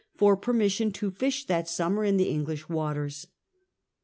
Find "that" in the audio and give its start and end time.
1.45-1.69